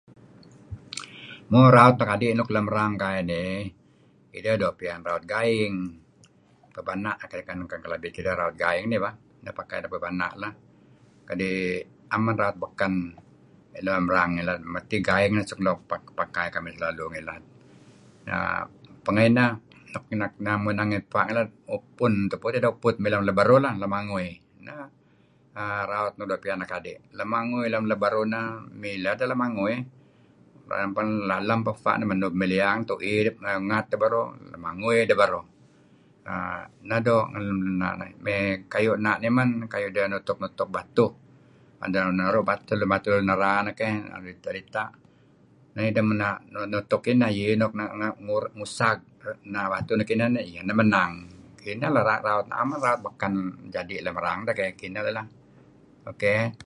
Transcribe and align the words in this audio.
Mo 1.51 1.59
raut 1.75 1.95
anak 1.99 2.13
adi 2.15 2.27
luk 2.39 2.49
lem 2.55 2.67
rang 2.75 2.93
kai 3.03 3.19
dih 3.31 3.55
ideh 4.37 4.55
doo' 4.61 4.77
piyan 4.79 5.01
raut 5.07 5.23
gaing 5.33 5.73
pepana' 6.75 7.15
ken 7.49 7.59
Kelabit, 7.83 8.13
idah 8.19 8.35
raut 8.39 8.55
gaing 8.63 8.85
neh 8.87 8.99
bah 9.05 9.13
inah 9.41 9.53
pakai 9.59 9.77
deh 9.83 9.89
pepana'. 9.93 10.27
kadi' 11.27 11.83
am 12.13 12.21
men 12.25 12.35
raut 12.41 12.57
beken 12.63 12.93
lem 13.87 14.05
rang 14.15 14.29
ngilad 14.35 14.59
deh 14.63 14.71
kadi' 14.81 15.05
gaing 15.09 15.31
suk 15.49 15.59
pakai 16.19 16.47
kamih... 16.53 16.73
pengah 19.05 19.25
inah 19.29 19.49
mey 20.63 20.73
nangey 20.79 21.01
fa' 21.13 21.25
dih 21.27 21.33
nangey 21.35 22.27
tupu 22.31 22.45
deh 22.53 22.61
uput 22.75 22.95
mey 23.03 23.09
lem 23.13 23.23
leberuh 23.27 23.59
leh 23.65 23.73
lamangui, 23.81 24.27
neh 24.65 24.83
raut 25.91 26.13
luk 26.19 26.27
doo' 26.31 26.41
piyan 26.43 26.57
anak 26.59 26.71
adi'. 26.79 26.95
Lemangui 27.17 27.65
lem 27.73 27.83
leberuh 27.91 28.25
neh, 28.33 28.45
mileh 28.81 29.13
deh 29.19 29.27
lemangui. 29.31 29.75
Lalem 31.29 31.59
peh 31.67 31.75
fa' 31.83 31.95
nah 31.99 32.07
menub 32.11 32.33
mey 32.39 32.47
liyang 32.53 32.79
ungat 33.61 33.85
neh 33.91 33.97
beruh 34.03 34.27
lemangui 34.53 34.97
deh 35.09 35.17
beruh. 35.21 35.45
err 36.31 36.63
neh 36.87 36.99
doo' 37.07 37.27
ngan. 37.31 38.01
Mey 38.25 38.41
kayu' 38.71 38.95
men 39.35 39.49
nutuk-nutuk 40.13 40.67
batuh. 40.75 41.11
Tu'en 41.79 41.89
deh 41.91 41.99
naru' 42.15 42.47
batuh 42.47 42.75
luun 42.79 43.01
renera' 43.19 43.63
neh 43.67 43.73
keh 43.79 43.91
tu'en 43.99 44.23
dita'dita' 44.23 44.87
mey 45.75 45.91
idah 45.91 46.05
nutuk 46.71 47.01
inah. 47.11 47.27
Yea 47.37 47.59
nuk 47.59 47.71
nesag 48.55 48.97
batuh 49.73 49.93
nuk 49.99 50.07
inah 50.13 50.27
iyah 50.49 50.63
neh 50.67 50.75
menang. 50.79 51.13
Inah 51.71 51.89
lah 51.95 52.23
raut, 52.27 52.45
na'em 52.51 52.69
raut 52.85 52.99
beken 53.05 53.33
jadi' 53.75 54.03
lem 54.07 54.15
erang 54.21 54.39
deh 54.47 54.55
kinah 54.79 55.01
deh 55.07 55.13
lah. 55.19 55.25
Okey. 56.09 56.55